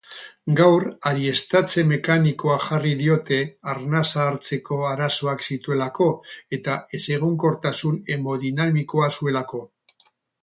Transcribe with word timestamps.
Gaur 0.59 0.83
aireztatze 1.09 1.81
mekanikoa 1.89 2.55
jarri 2.63 2.93
diote 3.01 3.37
arnasa 3.73 4.23
hartzeko 4.29 4.79
arazoak 4.93 5.45
zituelako 5.55 6.07
eta 6.59 6.77
ezegonkortasun 7.01 8.01
hemodinamikoa 8.15 9.11
zuelako. 9.19 9.63